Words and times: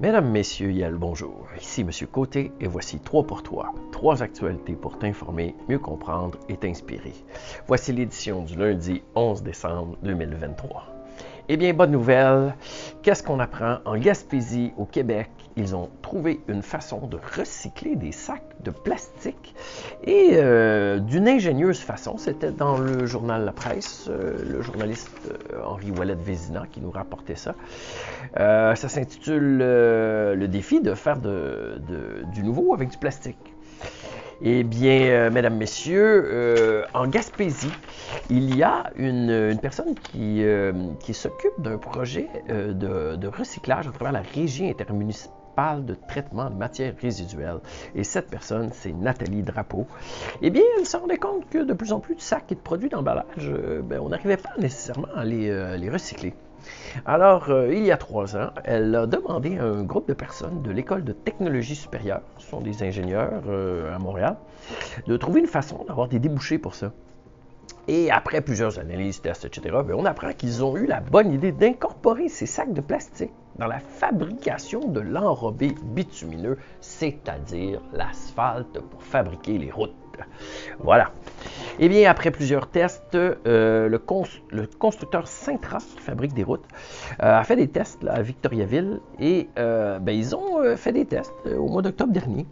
Mesdames, 0.00 0.30
Messieurs, 0.30 0.70
Yel, 0.70 0.94
bonjour. 0.94 1.48
Ici 1.60 1.80
M. 1.80 1.90
Côté 2.12 2.52
et 2.60 2.68
voici 2.68 3.00
trois 3.00 3.24
pour 3.24 3.42
toi. 3.42 3.74
Trois 3.90 4.22
actualités 4.22 4.74
pour 4.74 4.96
t'informer, 4.96 5.56
mieux 5.68 5.80
comprendre 5.80 6.38
et 6.48 6.56
t'inspirer. 6.56 7.14
Voici 7.66 7.92
l'édition 7.92 8.44
du 8.44 8.54
lundi 8.54 9.02
11 9.16 9.42
décembre 9.42 9.96
2023. 10.04 10.84
Eh 11.48 11.56
bien, 11.56 11.74
bonne 11.74 11.90
nouvelle. 11.90 12.54
Qu'est-ce 13.02 13.24
qu'on 13.24 13.40
apprend 13.40 13.78
en 13.84 13.98
Gaspésie, 13.98 14.72
au 14.76 14.84
Québec? 14.84 15.30
Ils 15.56 15.74
ont 15.74 15.88
trouvé 16.02 16.40
une 16.48 16.62
façon 16.62 17.06
de 17.06 17.18
recycler 17.36 17.96
des 17.96 18.12
sacs 18.12 18.62
de 18.62 18.70
plastique 18.70 19.54
et 20.04 20.30
euh, 20.34 20.98
d'une 20.98 21.28
ingénieuse 21.28 21.80
façon. 21.80 22.16
C'était 22.16 22.52
dans 22.52 22.78
le 22.78 23.06
journal 23.06 23.44
La 23.44 23.52
Presse, 23.52 24.06
euh, 24.08 24.36
le 24.48 24.62
journaliste 24.62 25.10
euh, 25.52 25.62
Henri 25.64 25.90
Wallet-Vézina 25.90 26.64
qui 26.70 26.80
nous 26.80 26.90
rapportait 26.90 27.36
ça. 27.36 27.54
ça 28.36 28.88
s'intitule 28.88 29.58
Le 29.58 30.46
défi 30.46 30.80
de 30.80 30.94
faire 30.94 31.18
du 31.18 32.42
nouveau 32.42 32.74
avec 32.74 32.90
du 32.90 32.98
plastique. 32.98 33.54
Eh 34.40 34.62
bien, 34.62 35.30
mesdames, 35.30 35.56
messieurs, 35.56 36.84
en 36.94 37.08
Gaspésie, 37.08 37.72
il 38.30 38.56
y 38.56 38.62
a 38.62 38.84
une, 38.96 39.58
personne 39.60 39.94
qui, 39.96 40.44
qui 41.00 41.14
s'occupe 41.14 41.58
d'un 41.58 41.78
projet 41.78 42.28
de, 42.48 43.16
de, 43.16 43.28
recyclage 43.28 43.88
à 43.88 43.90
travers 43.90 44.12
la 44.12 44.22
régie 44.22 44.68
intermunicipale 44.68 45.37
de 45.58 45.94
traitement 45.94 46.50
de 46.50 46.54
matières 46.54 46.94
résiduelles. 47.00 47.58
Et 47.94 48.04
cette 48.04 48.30
personne, 48.30 48.70
c'est 48.72 48.92
Nathalie 48.92 49.42
Drapeau. 49.42 49.86
Eh 50.40 50.50
bien, 50.50 50.62
elle 50.78 50.86
s'est 50.86 50.96
rendait 50.96 51.16
compte 51.16 51.48
que 51.50 51.64
de 51.64 51.72
plus 51.72 51.92
en 51.92 52.00
plus 52.00 52.14
de 52.14 52.20
sacs 52.20 52.52
et 52.52 52.54
de 52.54 52.60
produits 52.60 52.88
d'emballage, 52.88 53.50
ben, 53.84 54.00
on 54.00 54.10
n'arrivait 54.10 54.36
pas 54.36 54.54
nécessairement 54.58 55.08
à 55.16 55.24
les, 55.24 55.76
les 55.78 55.90
recycler. 55.90 56.34
Alors, 57.06 57.50
euh, 57.50 57.72
il 57.72 57.84
y 57.84 57.90
a 57.90 57.96
trois 57.96 58.36
ans, 58.36 58.50
elle 58.64 58.94
a 58.94 59.06
demandé 59.06 59.58
à 59.58 59.64
un 59.64 59.82
groupe 59.82 60.08
de 60.08 60.14
personnes 60.14 60.62
de 60.62 60.70
l'École 60.70 61.04
de 61.04 61.12
technologie 61.12 61.74
supérieure, 61.74 62.22
ce 62.38 62.48
sont 62.48 62.60
des 62.60 62.82
ingénieurs 62.82 63.42
euh, 63.48 63.94
à 63.94 63.98
Montréal, 63.98 64.36
de 65.06 65.16
trouver 65.16 65.40
une 65.40 65.46
façon 65.46 65.84
d'avoir 65.86 66.08
des 66.08 66.18
débouchés 66.18 66.58
pour 66.58 66.74
ça. 66.74 66.92
Et 67.88 68.10
après 68.10 68.42
plusieurs 68.42 68.78
analyses, 68.78 69.22
tests, 69.22 69.46
etc., 69.46 69.76
ben, 69.84 69.94
on 69.96 70.04
apprend 70.04 70.32
qu'ils 70.34 70.62
ont 70.62 70.76
eu 70.76 70.84
la 70.84 71.00
bonne 71.00 71.32
idée 71.32 71.52
d'incorporer 71.52 72.28
ces 72.28 72.44
sacs 72.44 72.74
de 72.74 72.82
plastique 72.82 73.32
dans 73.58 73.66
la 73.66 73.80
fabrication 73.80 74.80
de 74.88 75.00
l'enrobé 75.00 75.74
bitumineux, 75.82 76.58
c'est-à-dire 76.80 77.80
l'asphalte 77.94 78.78
pour 78.78 79.02
fabriquer 79.02 79.56
les 79.56 79.70
routes. 79.70 79.94
Voilà. 80.80 81.12
Eh 81.78 81.88
bien, 81.88 82.10
après 82.10 82.30
plusieurs 82.30 82.68
tests, 82.68 83.14
euh, 83.14 83.88
le, 83.88 84.66
constructeur 84.66 85.26
Sintra, 85.26 85.78
qui 85.78 86.00
fabrique 86.00 86.34
des 86.34 86.42
routes, 86.42 86.64
euh, 87.22 87.38
a 87.38 87.44
fait 87.44 87.56
des 87.56 87.68
tests 87.68 88.04
à 88.06 88.20
Victoriaville 88.20 89.00
et 89.20 89.48
euh, 89.58 89.98
ben, 89.98 90.12
ils 90.12 90.34
ont 90.34 90.76
fait 90.76 90.92
des 90.92 91.04
tests 91.04 91.32
au 91.46 91.68
mois 91.68 91.82
d'octobre 91.82 92.12
dernier. 92.12 92.46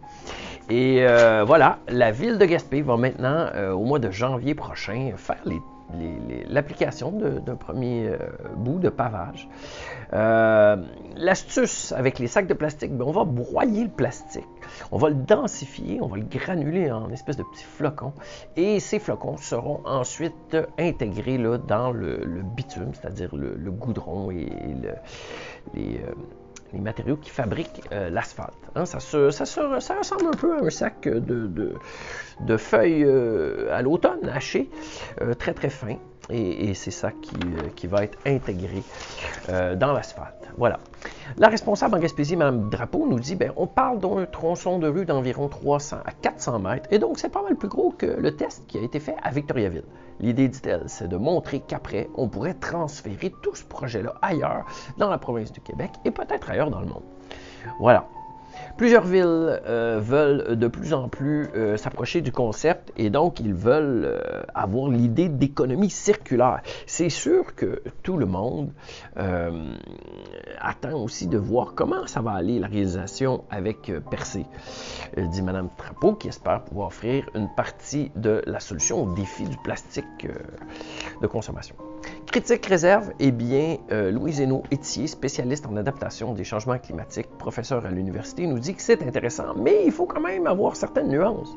Et 0.69 1.05
voilà, 1.45 1.79
la 1.87 2.11
ville 2.11 2.37
de 2.37 2.45
Gaspé 2.45 2.81
va 2.81 2.97
maintenant, 2.97 3.47
au 3.73 3.83
mois 3.83 3.99
de 3.99 4.11
janvier 4.11 4.53
prochain, 4.53 5.11
faire 5.15 5.41
l'application 6.49 7.11
d'un 7.11 7.55
premier 7.55 8.07
euh, 8.07 8.17
bout 8.55 8.79
de 8.79 8.89
pavage. 8.89 9.47
Euh, 10.13 10.77
l'astuce 11.15 11.91
avec 11.93 12.19
les 12.19 12.27
sacs 12.27 12.47
de 12.47 12.53
plastique, 12.53 12.95
ben, 12.95 13.05
on 13.07 13.11
va 13.11 13.23
broyer 13.23 13.83
le 13.83 13.89
plastique, 13.89 14.45
on 14.91 14.97
va 14.97 15.09
le 15.09 15.15
densifier, 15.15 15.99
on 16.01 16.07
va 16.07 16.17
le 16.17 16.23
granuler 16.23 16.91
en 16.91 17.09
espèce 17.11 17.37
de 17.37 17.43
petits 17.43 17.63
flocons, 17.63 18.13
et 18.55 18.79
ces 18.79 18.99
flocons 18.99 19.37
seront 19.37 19.81
ensuite 19.85 20.57
intégrés 20.77 21.37
là, 21.37 21.57
dans 21.57 21.91
le, 21.91 22.17
bitume, 22.55 22.91
c'est-à-dire 22.93 23.35
le, 23.35 23.71
goudron 23.71 24.31
et, 24.31 24.49
euh, 24.85 24.93
les 25.73 26.01
matériaux 26.73 27.17
qui 27.17 27.29
fabriquent 27.29 27.81
euh, 27.91 28.09
l'asphalte. 28.09 28.53
Hein. 28.75 28.85
ça, 28.85 28.97
ressemble 28.97 30.27
un 30.27 30.37
peu 30.37 30.53
à 30.53 30.65
un 30.65 30.69
sac 30.69 31.07
de, 31.07 32.57
feuilles 32.57 33.03
euh, 33.03 33.73
à 33.75 33.81
l'automne 33.81 34.29
hachées, 34.29 34.69
euh, 35.21 35.33
très 35.33 35.53
très 35.53 35.69
fin. 35.69 35.97
Et, 36.29 36.73
c'est 36.73 36.91
ça 36.91 37.11
qui, 37.11 37.87
va 37.87 38.03
être 38.03 38.17
intégré 38.25 38.83
dans 39.47 39.93
l'asphalte. 39.93 40.49
Voilà. 40.57 40.77
La 41.35 41.49
responsable 41.49 41.95
en 41.95 41.99
Gaspésie, 41.99 42.35
Mme 42.37 42.69
Drapeau, 42.69 43.05
nous 43.07 43.19
dit 43.19 43.35
ben, 43.35 43.51
on 43.57 43.67
parle 43.67 43.99
d'un 43.99 44.25
tronçon 44.25 44.79
de 44.79 44.87
rue 44.87 45.05
d'environ 45.05 45.49
300 45.49 45.97
à 46.05 46.11
400 46.11 46.59
mètres, 46.59 46.87
et 46.89 46.99
donc 46.99 47.19
c'est 47.19 47.29
pas 47.29 47.43
mal 47.43 47.55
plus 47.55 47.67
gros 47.67 47.91
que 47.91 48.05
le 48.05 48.35
test 48.35 48.65
qui 48.67 48.77
a 48.77 48.81
été 48.81 48.99
fait 48.99 49.15
à 49.21 49.31
Victoriaville. 49.31 49.83
L'idée, 50.19 50.47
dit-elle, 50.47 50.83
c'est 50.87 51.07
de 51.07 51.17
montrer 51.17 51.59
qu'après, 51.59 52.09
on 52.15 52.27
pourrait 52.27 52.55
transférer 52.55 53.31
tout 53.43 53.53
ce 53.53 53.63
projet-là 53.65 54.15
ailleurs, 54.21 54.65
dans 54.97 55.09
la 55.09 55.17
province 55.17 55.51
du 55.51 55.61
Québec 55.61 55.91
et 56.05 56.11
peut-être 56.11 56.49
ailleurs 56.49 56.71
dans 56.71 56.79
le 56.79 56.87
monde. 56.87 57.03
Voilà. 57.79 58.07
Plusieurs 58.77 59.05
villes 59.05 59.59
euh, 59.65 59.99
veulent 59.99 60.55
de 60.55 60.67
plus 60.67 60.93
en 60.93 61.09
plus 61.09 61.47
euh, 61.55 61.77
s'approcher 61.77 62.21
du 62.21 62.31
concept 62.31 62.93
et 62.95 63.09
donc 63.09 63.39
ils 63.39 63.55
veulent 63.55 64.05
euh, 64.05 64.43
avoir 64.53 64.91
l'idée 64.91 65.29
d'économie 65.29 65.89
circulaire. 65.89 66.61
C'est 66.85 67.09
sûr 67.09 67.55
que 67.55 67.81
tout 68.03 68.17
le 68.17 68.27
monde 68.27 68.71
attend 70.59 71.01
aussi 71.01 71.25
de 71.25 71.39
voir 71.39 71.73
comment 71.73 72.05
ça 72.05 72.21
va 72.21 72.33
aller 72.33 72.59
la 72.59 72.67
réalisation 72.67 73.45
avec 73.49 73.91
Percé, 74.11 74.45
dit 75.17 75.41
Mme 75.41 75.69
Trapeau, 75.75 76.13
qui 76.13 76.27
espère 76.27 76.63
pouvoir 76.63 76.89
offrir 76.89 77.27
une 77.33 77.49
partie 77.55 78.11
de 78.15 78.43
la 78.45 78.59
solution 78.59 79.03
au 79.03 79.13
défi 79.15 79.45
du 79.45 79.57
plastique 79.57 80.27
de 81.19 81.27
consommation. 81.27 81.75
Critique 82.27 82.65
réserve, 82.65 83.13
eh 83.19 83.31
bien, 83.31 83.77
euh, 83.89 84.11
Louis 84.11 84.33
Zeno 84.33 84.61
Etier, 84.71 85.07
spécialiste 85.07 85.65
en 85.65 85.77
adaptation 85.77 86.33
des 86.33 86.43
changements 86.43 86.77
climatiques, 86.77 87.29
professeur 87.37 87.85
à 87.85 87.89
l'université, 87.89 88.45
nous 88.47 88.59
dit 88.59 88.75
que 88.75 88.81
c'est 88.81 89.01
intéressant, 89.01 89.55
mais 89.55 89.83
il 89.85 89.93
faut 89.93 90.05
quand 90.05 90.19
même 90.19 90.45
avoir 90.45 90.75
certaines 90.75 91.07
nuances. 91.07 91.55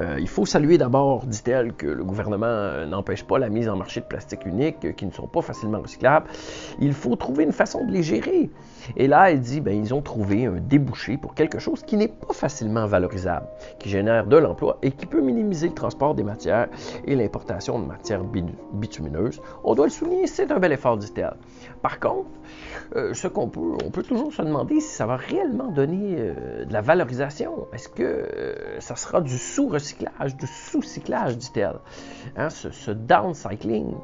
Euh, 0.00 0.16
il 0.18 0.28
faut 0.28 0.46
saluer 0.46 0.78
d'abord, 0.78 1.26
dit-elle, 1.26 1.74
que 1.74 1.86
le 1.86 2.02
gouvernement 2.04 2.46
euh, 2.46 2.86
n'empêche 2.86 3.22
pas 3.22 3.38
la 3.38 3.50
mise 3.50 3.68
en 3.68 3.76
marché 3.76 4.00
de 4.00 4.06
plastique 4.06 4.46
unique 4.46 4.96
qui 4.96 5.04
ne 5.04 5.10
sont 5.12 5.26
pas 5.26 5.42
facilement 5.42 5.82
recyclables. 5.82 6.26
Il 6.80 6.94
faut 6.94 7.14
trouver 7.14 7.44
une 7.44 7.52
façon 7.52 7.84
de 7.84 7.92
les 7.92 8.02
gérer. 8.02 8.50
Et 8.96 9.08
là, 9.08 9.30
elle 9.30 9.40
dit, 9.40 9.60
ben, 9.60 9.76
ils 9.78 9.92
ont 9.92 10.00
trouvé 10.00 10.46
un 10.46 10.56
débouché 10.58 11.18
pour 11.18 11.34
quelque 11.34 11.58
chose 11.58 11.82
qui 11.82 11.98
n'est 11.98 12.08
pas 12.08 12.32
facilement 12.32 12.86
valorisable, 12.86 13.46
qui 13.78 13.90
génère 13.90 14.26
de 14.26 14.38
l'emploi 14.38 14.78
et 14.80 14.90
qui 14.90 15.04
peut 15.04 15.20
minimiser 15.20 15.68
le 15.68 15.74
transport 15.74 16.14
des 16.14 16.24
matières 16.24 16.68
et 17.04 17.14
l'importation 17.14 17.78
de 17.78 17.84
matières 17.84 18.22
bitumineuses. 18.72 19.42
On 19.64 19.74
doit 19.74 19.86
le 19.86 19.92
c'est 20.26 20.50
un 20.50 20.58
bel 20.58 20.72
effort, 20.72 20.96
dit-elle. 20.96 21.34
Par 21.82 22.00
contre, 22.00 22.28
euh, 22.96 23.14
ce 23.14 23.28
qu'on 23.28 23.48
peut, 23.48 23.76
on 23.84 23.90
peut 23.90 24.02
toujours 24.02 24.32
se 24.32 24.42
demander 24.42 24.80
si 24.80 24.88
ça 24.88 25.06
va 25.06 25.16
réellement 25.16 25.68
donner 25.68 26.16
euh, 26.18 26.64
de 26.64 26.72
la 26.72 26.80
valorisation. 26.80 27.68
Est-ce 27.72 27.88
que 27.88 28.02
euh, 28.02 28.80
ça 28.80 28.96
sera 28.96 29.20
du 29.20 29.36
sous-recyclage, 29.36 30.36
du 30.36 30.46
sous-cyclage, 30.46 31.36
dit-elle? 31.36 31.78
Hein, 32.36 32.50
ce, 32.50 32.70
ce, 32.70 32.90
downcycling, 32.90 33.94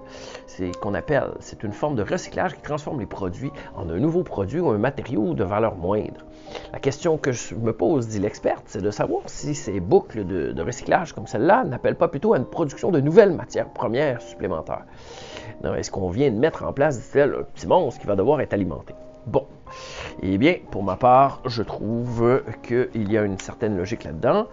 c'est 0.46 0.70
qu'on 0.80 0.94
appelle, 0.94 1.32
c'est 1.40 1.62
une 1.62 1.72
forme 1.72 1.96
de 1.96 2.02
recyclage 2.02 2.54
qui 2.54 2.62
transforme 2.62 3.00
les 3.00 3.06
produits 3.06 3.50
en 3.74 3.88
un 3.88 3.98
nouveau 3.98 4.22
produit 4.22 4.60
ou 4.60 4.68
un 4.68 4.78
matériau 4.78 5.34
de 5.34 5.44
valeur 5.44 5.76
moindre. 5.76 6.24
La 6.72 6.78
question 6.78 7.16
que 7.16 7.32
je 7.32 7.54
me 7.54 7.72
pose, 7.72 8.08
dit 8.08 8.18
l'experte, 8.18 8.64
c'est 8.66 8.82
de 8.82 8.90
savoir 8.90 9.22
si 9.26 9.54
ces 9.54 9.80
boucles 9.80 10.26
de, 10.26 10.52
de 10.52 10.62
recyclage 10.62 11.12
comme 11.12 11.26
celle-là 11.26 11.64
n'appellent 11.64 11.96
pas 11.96 12.08
plutôt 12.08 12.34
à 12.34 12.38
une 12.38 12.44
production 12.44 12.90
de 12.90 13.00
nouvelles 13.00 13.32
matières 13.32 13.70
premières 13.70 14.20
supplémentaires. 14.20 14.84
Est-ce 15.62 15.90
qu'on 15.90 16.10
vient 16.10 16.30
de 16.30 16.38
mettre 16.38 16.64
en 16.64 16.72
place, 16.72 16.98
dit-elle, 17.00 17.34
un 17.34 17.42
petit 17.42 17.66
monstre 17.66 18.00
qui 18.00 18.06
va 18.06 18.16
devoir 18.16 18.40
être 18.40 18.52
alimenté? 18.52 18.94
Bon. 19.26 19.46
Eh 20.22 20.38
bien, 20.38 20.56
pour 20.70 20.82
ma 20.82 20.96
part, 20.96 21.40
je 21.46 21.62
trouve 21.62 22.42
qu'il 22.62 23.12
y 23.12 23.18
a 23.18 23.22
une 23.22 23.38
certaine 23.38 23.76
logique 23.76 24.04
là-dedans. 24.04 24.46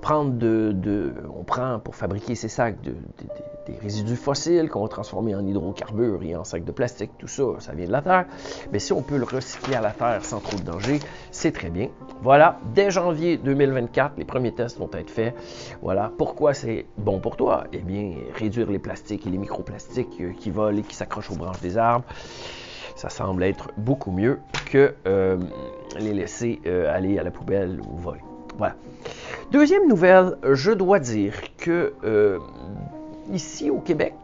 Prendre 0.00 0.32
de, 0.32 1.12
on 1.36 1.44
prend 1.44 1.78
pour 1.80 1.96
fabriquer 1.96 2.34
ces 2.34 2.48
sacs 2.48 2.76
des 2.80 3.78
résidus 3.82 4.16
fossiles 4.16 4.68
qu'on 4.68 4.82
va 4.82 4.88
transformer 4.88 5.34
en 5.34 5.46
hydrocarbures 5.46 6.22
et 6.22 6.34
en 6.36 6.44
sacs 6.44 6.64
de 6.64 6.72
plastique, 6.72 7.10
tout 7.18 7.28
ça, 7.28 7.44
ça 7.58 7.72
vient 7.72 7.86
de 7.86 7.92
la 7.92 8.02
Terre. 8.02 8.26
Mais 8.72 8.78
si 8.78 8.92
on 8.92 9.02
peut 9.02 9.16
le 9.16 9.24
recycler 9.24 9.76
à 9.76 9.80
la 9.80 9.90
Terre 9.90 10.24
sans 10.24 10.40
trop 10.40 10.56
de 10.56 10.62
danger, 10.62 10.98
c'est 11.30 11.52
très 11.52 11.70
bien. 11.70 11.88
Voilà, 12.22 12.58
dès 12.74 12.90
janvier 12.90 13.36
2024, 13.36 14.14
les 14.18 14.24
premiers 14.24 14.52
tests 14.52 14.78
vont 14.78 14.90
être 14.94 15.10
faits. 15.10 15.34
Voilà, 15.82 16.12
pourquoi 16.16 16.54
c'est 16.54 16.86
bon 16.96 17.20
pour 17.20 17.36
toi? 17.36 17.64
Eh 17.72 17.78
bien, 17.78 18.14
réduire 18.34 18.70
les 18.70 18.78
plastiques 18.78 19.26
et 19.26 19.30
les 19.30 19.38
microplastiques 19.38 20.20
euh, 20.20 20.32
qui 20.32 20.50
volent 20.50 20.78
et 20.78 20.82
qui 20.82 20.94
s'accrochent 20.94 21.30
aux 21.30 21.36
branches 21.36 21.60
des 21.60 21.76
arbres 21.76 22.06
ça 23.02 23.08
semble 23.08 23.42
être 23.42 23.68
beaucoup 23.78 24.12
mieux 24.12 24.38
que 24.70 24.94
euh, 25.08 25.36
les 25.98 26.14
laisser 26.14 26.60
euh, 26.66 26.94
aller 26.94 27.18
à 27.18 27.24
la 27.24 27.32
poubelle 27.32 27.80
ou 27.80 27.96
voler. 27.96 28.20
Voilà. 28.56 28.76
Deuxième 29.50 29.88
nouvelle, 29.88 30.36
je 30.52 30.70
dois 30.70 31.00
dire 31.00 31.34
que 31.58 31.94
euh, 32.04 32.38
ici 33.32 33.70
au 33.70 33.80
Québec, 33.80 34.14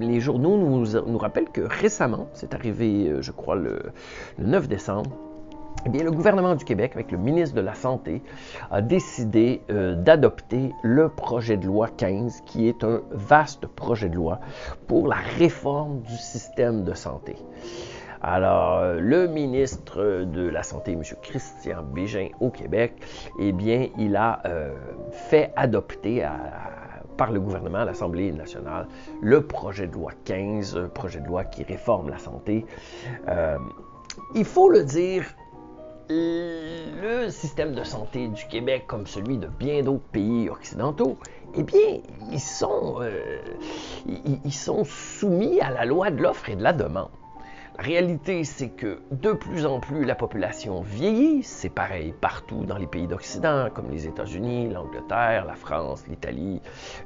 les 0.00 0.20
journaux 0.20 0.58
nous, 0.58 1.18
rappellent 1.18 1.48
que 1.48 1.62
récemment, 1.62 2.28
c'est 2.34 2.52
arrivé, 2.52 3.10
je 3.20 3.32
crois, 3.32 3.56
le 3.56 3.80
9 4.38 4.68
décembre, 4.68 5.10
eh 5.84 5.88
bien, 5.88 6.04
le 6.04 6.12
gouvernement 6.12 6.54
du 6.54 6.64
Québec, 6.64 6.92
avec 6.94 7.10
le 7.10 7.18
ministre 7.18 7.56
de 7.56 7.60
la 7.60 7.74
Santé, 7.74 8.22
a 8.70 8.80
décidé 8.80 9.62
euh, 9.70 9.96
d'adopter 9.96 10.72
le 10.82 11.08
projet 11.08 11.56
de 11.56 11.66
loi 11.66 11.88
15, 11.88 12.42
qui 12.46 12.68
est 12.68 12.84
un 12.84 13.02
vaste 13.10 13.66
projet 13.66 14.08
de 14.08 14.14
loi 14.14 14.38
pour 14.86 15.08
la 15.08 15.16
réforme 15.16 16.00
du 16.02 16.16
système 16.16 16.84
de 16.84 16.94
santé. 16.94 17.34
Alors, 18.22 18.84
le 19.00 19.26
ministre 19.26 20.24
de 20.24 20.48
la 20.48 20.62
Santé, 20.62 20.92
M. 20.92 21.02
Christian 21.22 21.82
Bégin, 21.82 22.28
au 22.38 22.50
Québec, 22.50 22.94
eh 23.40 23.50
bien, 23.50 23.88
il 23.98 24.14
a 24.14 24.40
fait 25.10 25.52
adopter 25.56 26.24
par 27.16 27.32
le 27.32 27.40
gouvernement 27.40 27.82
l'Assemblée 27.82 28.30
nationale 28.30 28.86
le 29.20 29.44
projet 29.44 29.88
de 29.88 29.94
loi 29.94 30.12
15, 30.24 30.90
projet 30.94 31.18
de 31.18 31.26
loi 31.26 31.42
qui 31.42 31.64
réforme 31.64 32.10
la 32.10 32.18
santé. 32.18 32.64
il 34.36 34.44
faut 34.44 34.68
le 34.68 34.84
dire, 34.84 35.24
le 37.02 37.30
système 37.30 37.74
de 37.74 37.84
santé 37.84 38.28
du 38.28 38.46
Québec, 38.46 38.84
comme 38.86 39.06
celui 39.06 39.38
de 39.38 39.46
bien 39.46 39.82
d'autres 39.82 40.04
pays 40.12 40.48
occidentaux, 40.48 41.16
eh 41.54 41.62
bien, 41.62 41.98
ils 42.30 42.40
sont, 42.40 42.98
euh, 43.00 43.40
sont 44.50 44.84
soumis 44.84 45.60
à 45.60 45.70
la 45.70 45.84
loi 45.84 46.10
de 46.10 46.22
l'offre 46.22 46.48
et 46.48 46.56
de 46.56 46.62
la 46.62 46.72
demande. 46.72 47.10
La 47.78 47.84
réalité, 47.84 48.44
c'est 48.44 48.68
que 48.68 49.00
de 49.10 49.32
plus 49.32 49.64
en 49.64 49.80
plus 49.80 50.04
la 50.04 50.14
population 50.14 50.82
vieillit. 50.82 51.42
C'est 51.42 51.70
pareil 51.70 52.12
partout 52.20 52.64
dans 52.66 52.76
les 52.76 52.86
pays 52.86 53.06
d'Occident, 53.06 53.68
comme 53.72 53.90
les 53.90 54.06
États-Unis, 54.06 54.68
l'Angleterre, 54.68 55.46
la 55.46 55.54
France, 55.54 56.04
l'Italie, 56.06 56.60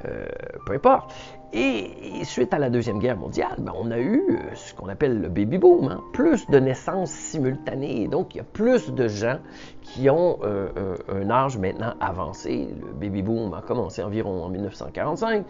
euh, 0.07 0.27
peu 0.67 0.75
importe. 0.75 1.15
Et, 1.53 2.25
suite 2.25 2.53
à 2.53 2.59
la 2.59 2.69
Deuxième 2.69 2.99
Guerre 2.99 3.17
mondiale, 3.17 3.55
ben, 3.59 3.73
on 3.79 3.93
a 3.93 3.99
eu 3.99 4.25
euh, 4.29 4.55
ce 4.55 4.75
qu'on 4.75 4.89
appelle 4.89 5.21
le 5.21 5.29
baby 5.29 5.57
boom, 5.59 5.89
hein. 5.89 6.01
plus 6.13 6.45
de 6.49 6.59
naissances 6.59 7.13
simultanées. 7.13 8.09
Donc, 8.09 8.35
il 8.35 8.39
y 8.39 8.41
a 8.41 8.45
plus 8.45 8.93
de 8.93 9.07
gens 9.07 9.39
qui 9.83 10.11
ont 10.11 10.41
euh, 10.43 10.97
un 11.09 11.31
âge 11.31 11.57
maintenant 11.59 11.95
avancé. 12.01 12.75
Le 12.81 12.93
baby 12.93 13.23
boom 13.23 13.55
a 13.55 13.63
commencé 13.63 14.03
environ 14.03 14.43
en 14.43 14.49
1945 14.49 15.45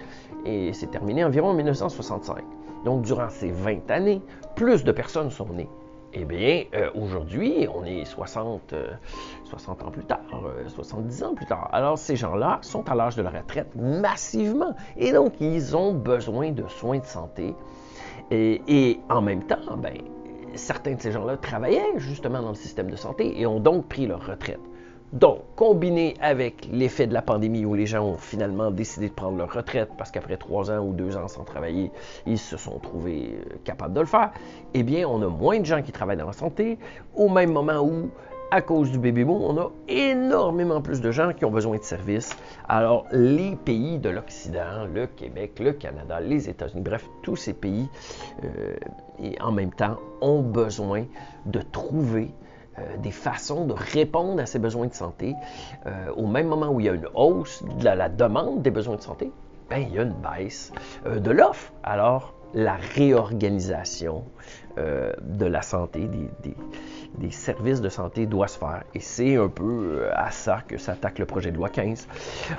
et 0.45 0.75
s'est 0.75 0.89
terminé 0.89 1.25
environ 1.25 1.49
en 1.49 1.55
1965. 1.55 2.45
Donc, 2.87 3.03
durant 3.03 3.29
ces 3.31 3.51
20 3.51 3.91
années, 3.91 4.23
plus 4.55 4.85
de 4.85 4.93
personnes 4.93 5.33
sont 5.33 5.49
nées. 5.49 5.69
Eh 6.13 6.25
bien, 6.25 6.63
euh, 6.73 6.89
aujourd'hui, 6.95 7.67
on 7.75 7.85
est 7.85 8.05
60, 8.05 8.75
60 9.45 9.83
euh, 9.83 9.85
ans 9.85 9.91
plus 9.91 10.05
tard, 10.05 10.21
70 10.69 11.21
euh, 11.21 11.27
ans 11.27 11.35
plus 11.35 11.47
tard. 11.47 11.69
Alors, 11.73 11.99
ces 11.99 12.15
gens-là 12.15 12.61
sont 12.63 12.89
à 12.89 12.95
l'âge 12.95 13.17
de 13.17 13.23
la 13.23 13.31
retraite 13.31 13.75
massivement. 13.75 14.77
Et 14.97 15.13
donc, 15.13 15.33
ils 15.41 15.77
ont 15.77 15.95
besoin 15.95 16.53
de 16.53 16.65
soins 16.69 17.01
de 17.01 17.07
santé. 17.07 17.57
Et, 18.31 18.63
et 18.69 19.01
en 19.11 19.21
même 19.21 19.43
temps, 19.43 19.77
ben, 19.77 19.99
certains 20.55 20.95
de 20.95 21.01
ces 21.01 21.11
gens-là 21.11 21.39
travaillaient 21.39 21.95
justement 21.97 22.41
dans 22.41 22.51
le 22.51 22.55
système 22.55 22.89
de 22.89 22.97
santé 22.97 23.41
et 23.41 23.47
ont 23.47 23.59
donc 23.59 23.89
pris 23.89 24.07
leur 24.07 24.25
retraite. 24.25 24.61
Donc, 25.13 25.39
combiné 25.55 26.15
avec 26.21 26.69
l'effet 26.73 27.07
de 27.07 27.15
la 27.15 27.23
pandémie 27.23 27.65
où 27.65 27.75
les 27.75 27.87
gens 27.87 28.05
ont 28.05 28.17
finalement 28.17 28.73
décidé 28.73 29.09
de 29.09 29.15
prendre 29.15 29.39
leur 29.39 29.53
retraite 29.53 29.91
parce 29.97 30.11
qu'après 30.11 30.37
trois 30.37 30.71
ans 30.71 30.85
ou 30.85 30.93
deux 30.93 31.17
ans 31.17 31.29
sans 31.29 31.45
travailler, 31.45 31.93
ils 32.27 32.39
se 32.39 32.57
sont 32.57 32.79
trouvés 32.81 33.37
euh, 33.39 33.55
capables 33.63 33.95
de 33.95 34.01
le 34.01 34.07
faire, 34.07 34.33
eh 34.75 34.83
bien, 34.83 35.07
on 35.09 35.23
a 35.23 35.29
moins 35.29 35.61
de 35.61 35.65
gens 35.65 35.81
qui 35.81 35.93
travaillent 35.93 36.17
dans 36.17 36.27
la 36.27 36.33
santé 36.33 36.79
au 37.15 37.29
même 37.29 37.53
moment 37.53 37.81
où, 37.81 38.11
à 38.51 38.61
cause 38.63 38.91
du 38.91 38.99
bébé 38.99 39.25
boom, 39.25 39.43
on 39.43 39.57
a 39.59 39.71
énormément 39.89 40.81
plus 40.83 41.01
de 41.01 41.13
gens 41.13 41.33
qui 41.33 41.45
ont 41.45 41.51
besoin 41.53 41.79
de 41.79 41.85
services. 41.85 42.37
Alors, 42.69 43.07
les 43.13 43.55
pays 43.55 43.99
de 43.99 44.11
l'Occident, 44.11 44.87
le 44.93 45.07
Québec, 45.07 45.61
le 45.61 45.73
Canada, 45.73 46.19
les 46.19 46.49
États-Unis, 46.49 46.83
bref, 46.83 47.09
tous 47.23 47.37
ces 47.37 47.55
pays, 47.55 47.89
euh, 48.45 48.77
en 49.41 49.53
même 49.53 49.73
temps, 49.73 49.99
ont 50.21 50.43
besoin 50.43 51.05
de 51.47 51.61
trouver 51.61 52.33
euh, 52.79 52.97
des 52.99 53.11
façons 53.11 53.65
de 53.65 53.73
répondre 53.73 54.41
à 54.41 54.47
ces 54.47 54.59
besoins 54.59 54.87
de 54.87 54.95
santé. 54.95 55.35
Euh, 55.87 56.11
au 56.15 56.27
même 56.27 56.47
moment 56.47 56.69
où 56.69 56.81
il 56.81 56.87
y 56.87 56.89
a 56.89 56.93
une 56.93 57.09
hausse 57.15 57.63
de 57.63 57.85
la, 57.85 58.09
demande 58.11 58.61
des 58.61 58.71
besoins 58.71 58.97
de 58.97 59.03
santé, 59.03 59.33
ben, 59.71 59.79
il 59.79 59.95
y 59.95 59.99
a 59.99 60.03
une 60.03 60.15
baisse 60.15 60.73
euh, 61.07 61.19
de 61.19 61.31
l'offre. 61.31 61.73
Alors, 61.83 62.35
la 62.55 62.77
réorganisation 62.95 64.25
de 64.77 65.47
la 65.47 65.63
santé, 65.63 66.09
des, 67.19 67.31
services 67.31 67.81
de 67.81 67.89
santé 67.89 68.27
doit 68.27 68.47
se 68.47 68.59
faire. 68.59 68.83
Et 68.95 69.01
c'est 69.01 69.37
un 69.37 69.49
peu 69.49 70.09
à 70.13 70.31
ça 70.31 70.61
que 70.69 70.77
s'attaque 70.77 71.19
le 71.19 71.25
projet 71.25 71.51
de 71.51 71.57
loi 71.57 71.71
15. 71.71 72.07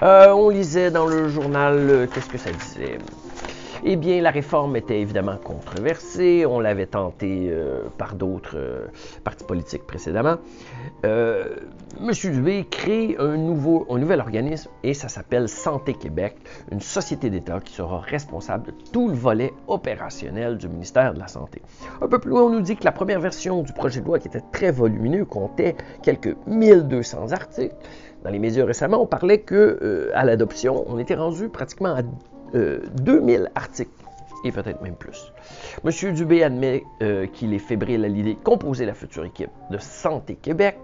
on 0.01 0.49
lisait 0.49 0.89
dans 0.89 1.05
le 1.05 1.29
journal, 1.29 2.07
qu'est-ce 2.11 2.29
que 2.29 2.39
ça 2.39 2.49
disait? 2.51 2.97
Eh 3.83 3.95
bien, 3.95 4.21
la 4.21 4.31
réforme 4.31 4.75
était 4.75 4.99
évidemment 4.99 5.37
controversée. 5.37 6.45
On 6.45 6.59
l'avait 6.59 6.87
tentée 6.87 7.47
euh, 7.49 7.83
par 7.97 8.15
d'autres 8.15 8.57
euh, 8.57 8.87
partis 9.23 9.43
politiques 9.43 9.85
précédemment. 9.85 10.37
Euh, 11.05 11.55
M. 11.99 12.11
Dubé 12.11 12.65
crée 12.69 13.15
un, 13.19 13.37
nouveau, 13.37 13.85
un 13.89 13.99
nouvel 13.99 14.19
organisme 14.19 14.69
et 14.83 14.93
ça 14.93 15.09
s'appelle 15.09 15.47
Santé 15.47 15.93
Québec, 15.93 16.35
une 16.71 16.81
société 16.81 17.29
d'État 17.29 17.59
qui 17.59 17.73
sera 17.73 17.99
responsable 17.99 18.67
de 18.67 18.73
tout 18.91 19.09
le 19.09 19.15
volet 19.15 19.53
opérationnel 19.67 20.57
du 20.57 20.67
ministère 20.67 21.13
de 21.13 21.19
la 21.19 21.27
Santé. 21.27 21.61
Un 22.01 22.07
peu 22.07 22.19
plus 22.19 22.31
loin, 22.31 22.43
on 22.43 22.49
nous 22.49 22.61
dit 22.61 22.75
que 22.75 22.83
la 22.83 22.91
première 22.91 23.19
version 23.19 23.61
du 23.61 23.73
projet 23.73 24.01
de 24.01 24.05
loi, 24.05 24.19
qui 24.19 24.27
était 24.27 24.43
très 24.51 24.71
volumineux, 24.71 25.25
comptait 25.25 25.75
quelques 26.01 26.35
1200 26.47 27.31
articles. 27.31 27.75
Dans 28.23 28.31
les 28.31 28.39
médias 28.39 28.65
récemment, 28.65 29.01
on 29.01 29.05
parlait 29.05 29.41
que 29.41 30.09
à 30.13 30.25
l'adoption, 30.25 30.83
on 30.87 30.97
était 30.97 31.15
rendu 31.15 31.49
pratiquement 31.49 31.93
à 31.93 32.01
2000 32.53 33.41
euh, 33.41 33.45
articles 33.55 34.06
peut-être 34.51 34.81
même 34.81 34.95
plus. 34.95 35.33
M. 35.85 36.13
Dubé 36.13 36.43
admet 36.43 36.83
euh, 37.01 37.27
qu'il 37.27 37.53
est 37.53 37.59
fébrile 37.59 38.03
à 38.05 38.07
l'idée 38.07 38.33
de 38.33 38.39
composer 38.39 38.85
la 38.85 38.93
future 38.93 39.25
équipe 39.25 39.51
de 39.71 39.77
Santé 39.77 40.35
Québec 40.35 40.77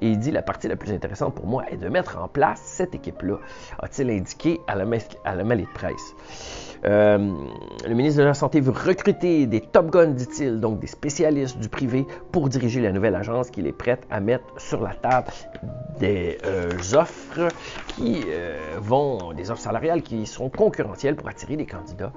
et 0.00 0.08
il 0.08 0.18
dit 0.18 0.30
la 0.30 0.42
partie 0.42 0.68
la 0.68 0.76
plus 0.76 0.92
intéressante 0.92 1.34
pour 1.34 1.46
moi 1.46 1.64
est 1.70 1.76
de 1.76 1.88
mettre 1.88 2.18
en 2.18 2.28
place 2.28 2.60
cette 2.62 2.94
équipe-là, 2.94 3.38
a-t-il 3.80 4.10
indiqué 4.10 4.60
à 4.66 4.76
la, 4.76 4.84
à 5.24 5.36
de 5.36 5.66
presse. 5.74 6.14
Euh, 6.84 7.18
le 7.86 7.94
ministre 7.94 8.20
de 8.20 8.26
la 8.26 8.34
Santé 8.34 8.60
veut 8.60 8.72
recruter 8.72 9.46
des 9.46 9.60
top 9.60 9.90
guns, 9.90 10.08
dit-il, 10.08 10.60
donc 10.60 10.78
des 10.78 10.86
spécialistes 10.86 11.58
du 11.58 11.68
privé 11.68 12.06
pour 12.30 12.48
diriger 12.48 12.80
la 12.80 12.92
nouvelle 12.92 13.16
agence 13.16 13.50
qu'il 13.50 13.66
est 13.66 13.72
prête 13.72 14.06
à 14.10 14.20
mettre 14.20 14.44
sur 14.58 14.80
la 14.80 14.94
table 14.94 15.26
des 15.98 16.38
euh, 16.46 16.70
offres 16.94 17.48
qui 17.88 18.24
des 19.34 19.50
offres 19.50 19.60
salariales 19.60 20.02
qui 20.02 20.26
seront 20.26 20.50
concurrentielles 20.50 21.16
pour 21.16 21.28
attirer 21.28 21.56
des 21.56 21.66
candidats 21.66 22.12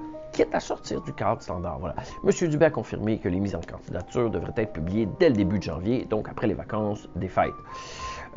à 0.53 0.59
sortir 0.59 1.01
du 1.01 1.13
cadre 1.13 1.41
standard. 1.41 1.79
Voilà. 1.79 1.95
M. 2.23 2.49
Dubé 2.49 2.65
a 2.65 2.69
confirmé 2.69 3.19
que 3.19 3.29
les 3.29 3.39
mises 3.39 3.55
en 3.55 3.61
candidature 3.61 4.29
devraient 4.29 4.53
être 4.57 4.73
publiées 4.73 5.07
dès 5.19 5.29
le 5.29 5.35
début 5.35 5.57
de 5.59 5.63
janvier, 5.63 6.05
donc 6.09 6.29
après 6.29 6.47
les 6.47 6.53
vacances 6.53 7.07
des 7.15 7.27
fêtes. 7.27 7.51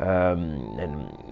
Euh, 0.01 0.35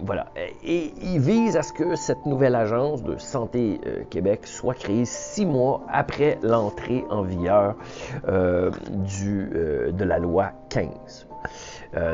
voilà. 0.02 0.26
Et 0.62 0.94
il 1.02 1.20
vise 1.20 1.56
à 1.56 1.62
ce 1.62 1.72
que 1.72 1.96
cette 1.96 2.24
nouvelle 2.24 2.54
agence 2.54 3.02
de 3.02 3.18
Santé 3.18 3.80
euh, 3.86 4.04
Québec 4.08 4.46
soit 4.46 4.74
créée 4.74 5.04
six 5.04 5.44
mois 5.44 5.82
après 5.90 6.38
l'entrée 6.42 7.04
en 7.10 7.22
vigueur 7.22 7.74
euh, 8.28 8.70
de 8.96 10.04
la 10.04 10.18
loi 10.18 10.52
15. 10.70 11.28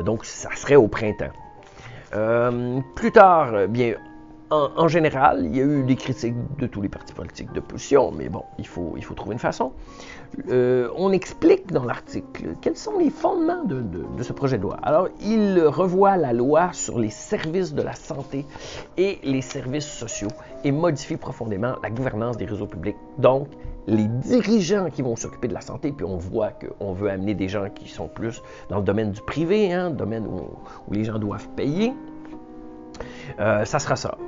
donc, 0.05 0.25
ça 0.25 0.51
serait 0.55 0.77
au 0.77 0.89
printemps. 0.89 1.33
plus 2.97 3.13
tard, 3.13 3.69
bien, 3.69 3.95
en, 4.51 4.89
général, 4.89 5.47
il 5.47 5.57
y 5.57 5.61
a 5.61 5.65
eu 5.65 5.85
des 5.85 5.95
critiques 5.95 6.35
de 6.59 6.67
tous 6.67 6.83
les 6.83 6.89
partis 6.89 7.15
politiques 7.15 7.53
d'opposition, 7.53 8.11
mais 8.11 8.29
bon, 8.29 8.43
il 8.59 8.67
faut, 8.67 8.95
il 8.97 9.05
faut 9.05 9.15
trouver 9.15 9.35
une 9.35 9.39
façon. 9.39 9.73
Euh, 10.49 10.89
on 10.97 11.13
explique 11.13 11.73
dans 11.73 11.85
l'article 11.85 12.57
quels 12.61 12.77
sont 12.77 12.99
les 12.99 13.11
fondements 13.11 13.65
de, 13.65 14.23
ce 14.23 14.33
projet 14.33 14.59
de 14.59 14.63
loi. 14.63 14.77
Alors, 14.83 15.09
il 15.21 15.61
revoit 15.61 16.17
la 16.17 16.33
loi 16.33 16.73
sur 16.73 16.99
les 16.99 17.11
services 17.11 17.75
de 17.75 17.83
la 17.83 17.95
santé 17.95 18.45
et 18.97 19.21
les 19.23 19.43
services 19.43 19.87
sociaux 19.89 20.31
et 20.65 20.73
modifie 20.73 21.17
profondément 21.17 21.75
la 21.83 21.91
gouvernance 21.91 22.37
des 22.37 22.47
réseaux 22.47 22.67
publics. 22.67 22.97
Donc, 23.19 23.47
les 23.87 24.07
dirigeants 24.07 24.91
qui 24.91 25.03
vont 25.03 25.15
s'occuper 25.15 25.47
de 25.47 25.55
la 25.55 25.61
santé, 25.61 25.93
puis 25.93 26.05
on 26.05 26.17
voit 26.17 26.51
qu'on 26.51 26.93
veut 26.93 27.09
amener 27.09 27.35
des 27.35 27.49
gens 27.49 27.69
qui 27.71 27.89
sont 27.89 28.09
plus 28.09 28.43
dans 28.69 28.79
le 28.79 28.85
domaine 28.85 29.13
du 29.13 29.21
privé, 29.21 29.73
hein, 29.73 29.91
domaine 29.91 30.27
où 30.27 30.93
les 30.93 31.05
gens 31.05 31.19
doivent 31.19 31.49
payer, 31.51 31.93
euh, 33.39 33.65
ça 33.65 33.79
sera 33.79 33.97
ça. 33.97 34.19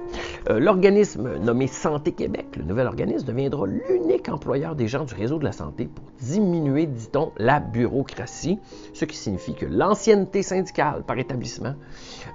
Euh, 0.50 0.58
l'organisme 0.58 1.38
nommé 1.38 1.66
Santé 1.66 2.12
Québec, 2.12 2.46
le 2.56 2.64
nouvel 2.64 2.86
organisme, 2.86 3.26
deviendra 3.26 3.66
l'unique 3.66 4.28
employeur 4.28 4.74
des 4.74 4.88
gens 4.88 5.04
du 5.04 5.14
réseau 5.14 5.38
de 5.38 5.44
la 5.44 5.52
santé 5.52 5.88
pour 5.92 6.04
diminuer, 6.22 6.86
dit-on, 6.86 7.32
la 7.36 7.60
bureaucratie, 7.60 8.58
ce 8.94 9.04
qui 9.04 9.16
signifie 9.16 9.54
que 9.54 9.66
l'ancienneté 9.66 10.42
syndicale 10.42 11.02
par 11.06 11.18
établissement 11.18 11.74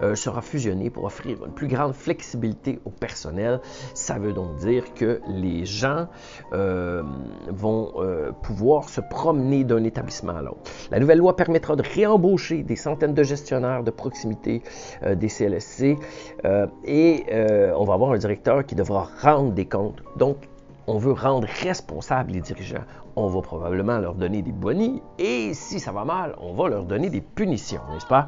euh, 0.01 0.15
sera 0.15 0.41
fusionnée 0.41 0.89
pour 0.89 1.05
offrir 1.05 1.45
une 1.45 1.53
plus 1.53 1.67
grande 1.67 1.93
flexibilité 1.93 2.79
au 2.85 2.89
personnel. 2.89 3.61
Ça 3.93 4.19
veut 4.19 4.33
donc 4.33 4.57
dire 4.57 4.93
que 4.93 5.21
les 5.27 5.65
gens 5.65 6.07
vont 6.51 7.93
pouvoir 8.43 8.89
se 8.89 9.01
promener 9.01 9.63
d'un 9.63 9.83
établissement 9.83 10.35
à 10.35 10.41
l'autre. 10.41 10.71
La 10.91 10.99
nouvelle 10.99 11.19
loi 11.19 11.35
permettra 11.35 11.75
de 11.75 11.83
réembaucher 11.83 12.63
des 12.63 12.75
centaines 12.75 13.13
de 13.13 13.23
gestionnaires 13.23 13.83
de 13.83 13.91
proximité 13.91 14.61
des 15.03 15.27
CLSC. 15.27 15.97
Euh, 16.45 16.67
et 16.83 17.25
euh, 17.31 17.73
on 17.75 17.83
va 17.83 17.93
avoir 17.93 18.11
un 18.11 18.17
directeur 18.17 18.65
qui 18.65 18.75
devra 18.75 19.09
rendre 19.21 19.51
des 19.51 19.65
comptes. 19.65 20.01
On 20.87 20.97
veut 20.97 21.11
rendre 21.11 21.47
responsables 21.63 22.31
les 22.31 22.41
dirigeants. 22.41 22.83
On 23.17 23.27
va 23.27 23.41
probablement 23.41 23.97
leur 23.97 24.15
donner 24.15 24.41
des 24.41 24.53
bonnies 24.53 25.01
et 25.19 25.53
si 25.53 25.79
ça 25.79 25.91
va 25.91 26.05
mal, 26.05 26.35
on 26.39 26.53
va 26.53 26.69
leur 26.69 26.85
donner 26.85 27.09
des 27.09 27.19
punitions, 27.19 27.81
n'est-ce 27.91 28.05
pas? 28.05 28.27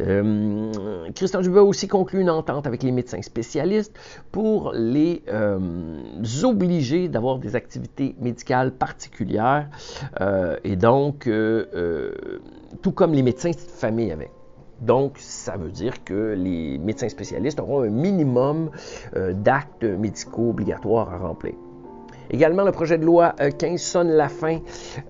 Euh, 0.00 1.10
Christian 1.14 1.40
Dubé 1.40 1.58
a 1.58 1.64
aussi 1.64 1.88
conclu 1.88 2.20
une 2.20 2.30
entente 2.30 2.66
avec 2.66 2.82
les 2.82 2.92
médecins 2.92 3.22
spécialistes 3.22 3.98
pour 4.30 4.72
les 4.74 5.22
euh, 5.28 5.58
obliger 6.44 7.08
d'avoir 7.08 7.38
des 7.38 7.56
activités 7.56 8.14
médicales 8.20 8.72
particulières 8.72 9.68
euh, 10.20 10.56
et 10.64 10.76
donc, 10.76 11.28
tout 12.82 12.92
comme 12.92 13.14
les 13.14 13.22
médecins 13.22 13.50
de 13.50 13.56
famille 13.56 14.12
avec. 14.12 14.30
Donc, 14.80 15.18
ça 15.18 15.56
veut 15.56 15.70
dire 15.70 16.04
que 16.04 16.34
les 16.36 16.78
médecins 16.78 17.08
spécialistes 17.08 17.60
auront 17.60 17.82
un 17.82 17.90
minimum 17.90 18.70
d'actes 19.14 19.84
médicaux 19.84 20.50
obligatoires 20.50 21.12
à 21.12 21.18
remplir. 21.18 21.54
Également, 22.30 22.64
le 22.64 22.72
projet 22.72 22.96
de 22.96 23.04
loi 23.04 23.34
15 23.58 23.62
euh, 23.62 23.76
sonne 23.76 24.10
la 24.10 24.28
fin 24.28 24.60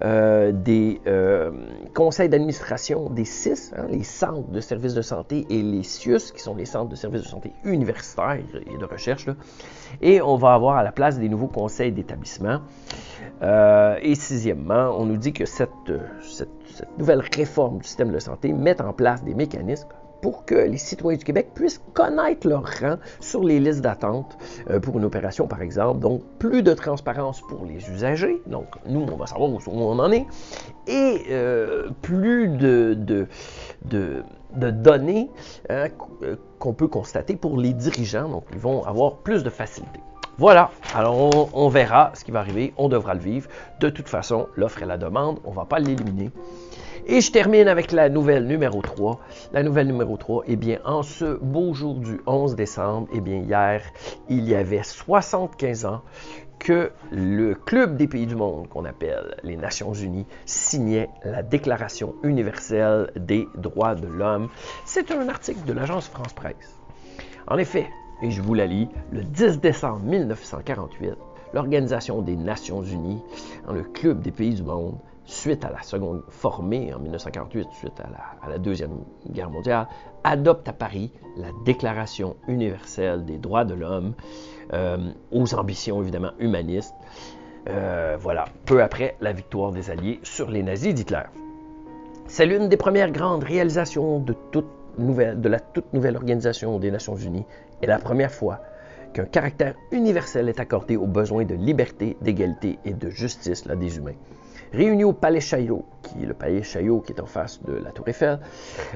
euh, 0.03 0.53
des 0.53 1.01
euh, 1.07 1.51
conseils 1.95 2.31
d'administration 2.31 3.11
des 3.11 3.27
CIS, 3.27 3.73
hein, 3.77 3.87
les 3.91 4.03
centres 4.03 4.51
de 4.51 4.61
services 4.61 4.95
de 4.95 5.03
santé, 5.03 5.47
et 5.51 5.63
les 5.63 5.83
CIUS, 5.83 6.33
qui 6.33 6.41
sont 6.41 6.55
les 6.55 6.65
centres 6.65 6.89
de 6.89 6.97
services 6.97 7.23
de 7.23 7.29
santé 7.29 7.53
universitaires 7.65 8.39
et 8.39 8.79
de 8.79 8.85
recherche. 8.85 9.27
Et 10.01 10.23
on 10.23 10.37
va 10.37 10.55
avoir 10.55 10.77
à 10.77 10.83
la 10.83 10.93
place 10.93 11.19
des 11.19 11.29
nouveaux 11.29 11.49
conseils 11.49 11.93
d'établissement. 11.93 12.61
et 13.43 14.15
sixièmement, 14.15 14.95
on 14.99 15.05
nous 15.05 15.17
dit 15.17 15.33
que 15.33 15.45
cette, 15.45 15.71
cette 16.23 16.99
nouvelle 16.99 17.23
réforme 17.35 17.79
du 17.79 17.85
système 17.85 18.13
de 18.13 18.19
santé 18.19 18.53
met 18.53 18.81
en 18.81 18.93
place 18.93 19.23
des 19.25 19.35
mécanismes 19.35 19.89
pour 20.21 20.45
que 20.45 20.55
les 20.55 20.79
citoyens 20.79 21.19
du 21.19 21.25
Québec 21.25 21.51
puissent 21.55 21.81
connaître 21.95 22.49
leur 22.49 22.65
rang 22.81 22.97
sur 23.21 23.43
les 23.45 23.61
listes 23.61 23.81
d'attente 23.81 24.37
euh, 24.69 24.81
pour 24.81 24.99
une 24.99 25.05
opération, 25.05 25.47
par 25.47 25.63
exemple. 25.63 26.01
Donc, 26.01 26.23
plus 26.39 26.63
de 26.63 26.73
transparence 26.75 27.41
pour 27.41 27.65
les 27.67 27.91
usagers. 27.91 28.41
Donc, 28.47 28.67
nous, 28.87 29.01
on 29.01 29.17
va 29.17 29.27
savoir 29.27 29.51
où 29.51 29.59
on 29.69 29.99
en 29.99 30.13
est. 30.13 30.27
Et 30.87 31.23
euh, 31.31 31.91
plus 32.03 32.49
de, 32.49 32.97
données 34.53 35.31
euh, 35.71 35.89
qu'on 36.59 36.73
peut 36.73 36.89
constater 36.89 37.37
pour 37.37 37.57
les 37.59 37.73
dirigeants. 37.73 38.29
Donc, 38.29 38.45
ils 38.53 38.59
vont 38.59 38.85
avoir 38.85 39.17
plus 39.17 39.43
de 39.43 39.51
facilité. 39.51 40.01
Voilà, 40.41 40.71
alors 40.95 41.51
on, 41.53 41.69
verra 41.69 42.13
ce 42.15 42.25
qui 42.25 42.31
va 42.31 42.41
arriver, 42.41 42.73
on 42.79 42.89
devra 42.89 43.13
le 43.13 43.21
vivre. 43.21 43.47
De 43.79 43.91
toute 43.91 44.09
façon, 44.09 44.49
l'offre 44.57 44.83
et 44.83 44.87
la 44.87 44.97
demande, 44.97 45.39
on 45.45 45.51
ne 45.51 45.55
va 45.55 45.67
pas 45.67 45.79
l'éliminer. 45.79 46.31
Et 47.13 47.21
je 47.21 47.33
termine 47.33 47.67
avec 47.67 47.91
la 47.91 48.09
nouvelle 48.09 48.47
numéro 48.47 48.83
3. 48.83 49.19
La 49.53 49.65
nouvelle 49.65 49.89
numéro 49.89 50.17
3, 50.17 50.45
eh 50.47 50.55
bien, 50.55 50.79
en 50.85 51.03
ce 51.03 51.37
beau 51.43 51.75
jour 51.75 51.97
du 51.97 52.21
11 52.25 52.55
décembre, 52.55 53.09
eh 53.13 53.21
bien, 53.21 53.39
hier, 53.39 53.83
il 54.29 54.49
y 54.49 54.55
avait 54.55 54.85
75 54.85 55.87
ans 55.87 56.03
que 56.61 56.93
le 57.11 57.57
Club 57.57 57.97
des 57.97 58.07
pays 58.07 58.29
du 58.29 58.37
monde, 58.37 58.69
qu'on 58.69 58.85
appelle 58.85 59.35
les 59.43 59.57
Nations 59.57 59.93
Unies, 59.93 60.25
signait 60.47 61.09
la 61.25 61.43
Déclaration 61.43 62.15
universelle 62.23 63.11
des 63.17 63.49
droits 63.57 63.97
de 63.97 64.07
l'homme. 64.07 64.49
C'est 64.85 65.11
un 65.11 65.29
article 65.29 65.65
de 65.67 65.73
l'agence 65.73 66.07
France-Presse. 66.07 66.79
En 67.49 67.59
effet, 67.59 67.89
et 68.23 68.31
je 68.31 68.41
vous 68.41 68.55
la 68.55 68.67
lis, 68.67 68.89
le 69.11 69.25
10 69.25 69.59
décembre 69.59 70.05
1948, 70.05 71.15
l'Organisation 71.55 72.23
des 72.23 72.37
Nations 72.37 72.85
Unies, 72.85 73.21
le 73.69 73.83
Club 73.83 74.21
des 74.21 74.31
pays 74.31 74.55
du 74.55 74.63
monde, 74.63 74.95
suite 75.31 75.65
à 75.65 75.71
la 75.71 75.83
seconde, 75.83 76.23
formée 76.29 76.93
en 76.93 76.99
1948, 76.99 77.69
suite 77.73 78.01
à 78.01 78.49
la, 78.49 78.59
Deuxième 78.59 78.99
Guerre 79.31 79.49
mondiale, 79.49 79.87
adopte 80.25 80.69
à 80.69 80.73
Paris 80.73 81.13
la 81.37 81.49
Déclaration 81.65 82.37
universelle 82.49 83.25
des 83.25 83.39
droits 83.39 83.65
de 83.65 83.75
l'homme, 83.75 84.15
euh, 84.73 85.13
aux 85.31 85.55
ambitions 85.55 86.03
évidemment 86.03 86.33
humanistes. 86.41 86.95
Euh, 87.69 88.17
voilà, 88.19 88.47
peu 88.67 88.83
après 88.83 89.17
la 89.21 89.33
victoire 89.33 89.71
des 89.71 89.91
Alliés 89.91 90.19
sur 90.25 90.51
les 90.51 90.65
nazis 90.65 90.95
d'Hitler. 90.95 91.23
C'est 92.27 92.47
l'une 92.47 92.69
des 92.69 92.77
premières 92.77 93.13
grandes 93.13 93.45
réalisations 93.45 94.19
de, 94.19 94.35
la 95.49 95.61
toute 95.61 95.93
nouvelle 95.93 96.17
organisation 96.17 96.79
des 96.81 96.91
Nations 96.91 97.17
Unies 97.17 97.47
et 97.83 97.87
la 97.87 97.99
première 97.99 98.33
fois 98.33 98.61
qu'un 99.15 99.25
caractère 99.25 99.75
universel 99.93 100.49
est 100.49 100.59
accordé 100.59 100.97
aux 100.97 101.07
besoins 101.07 101.45
de 101.45 101.55
liberté, 101.55 102.17
d'égalité 102.21 102.79
et 102.85 102.95
de 102.95 103.11
justice 103.11 103.67
des 103.67 103.97
humains 103.97 104.15
réunis 104.73 105.05
au 105.05 105.13
Palais 105.13 105.41
Chaillot, 105.41 105.85
qui 106.03 106.23
est 106.23 106.27
le 106.27 106.35
Palais 106.35 106.63
Chaillot 106.63 107.01
qui 107.01 107.13
est 107.13 107.21
en 107.21 107.27
face 107.27 107.63
de 107.63 107.73
la 107.73 107.91
Tour 107.91 108.09
Eiffel. 108.09 108.39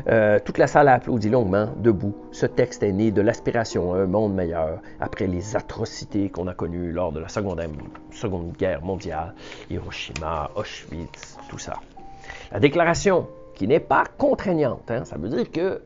Euh, 0.09 0.39
toute 0.45 0.59
la 0.59 0.67
salle 0.67 0.89
a 0.89 0.95
applaudi 0.95 1.29
longuement, 1.29 1.69
debout. 1.77 2.15
Ce 2.33 2.47
texte 2.47 2.83
est 2.83 2.93
né 2.93 3.11
de 3.11 3.21
l'aspiration 3.21 3.95
à 3.95 3.99
un 3.99 4.07
monde 4.07 4.35
meilleur 4.35 4.81
après 5.01 5.27
les 5.27 5.57
atrocités 5.57 6.31
qu'on 6.31 6.47
a 6.47 6.55
connues 6.55 6.93
lors 6.93 7.13
de 7.13 7.21
la 7.21 7.29
Seconde, 7.29 7.61
Guerre 8.59 8.83
mondiale, 8.83 9.35
Hiroshima, 9.71 10.51
Auschwitz, 10.55 11.39
tout 11.49 11.59
ça. 11.59 11.75
La 12.53 12.61
déclaration, 12.61 13.27
qui 13.55 13.67
n'est 13.69 13.81
pas 13.81 14.05
contraignante, 14.19 14.91
hein, 14.91 15.05
ça 15.05 15.17
veut 15.17 15.29
dire 15.29 15.51
que 15.51 15.83